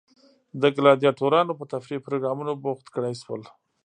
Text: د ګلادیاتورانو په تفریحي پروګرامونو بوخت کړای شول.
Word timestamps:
د 0.61 0.63
ګلادیاتورانو 0.77 1.57
په 1.59 1.65
تفریحي 1.73 2.03
پروګرامونو 2.07 2.51
بوخت 2.63 2.85
کړای 2.95 3.15
شول. 3.21 3.41